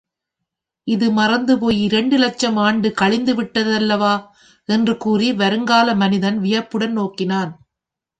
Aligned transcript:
இது 0.87 1.07
மறந்துபோய் 1.11 1.79
இரண்டு 1.79 2.17
லட்சம் 2.17 2.57
ஆண்டு 2.57 2.91
கழிந்து 2.91 3.33
விட்டதல்லவா? 3.35 4.13
என்று 4.69 4.97
கூறி 4.97 5.33
வருங்கால 5.33 5.95
மனிதன் 5.95 6.39
வியப்புடன் 6.39 6.91
நோக்கினான். 6.91 7.51